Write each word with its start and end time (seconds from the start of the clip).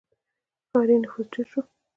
•ښاري 0.69 0.95
نفوس 1.01 1.27
ډېر 1.33 1.47
شو. 1.51 1.61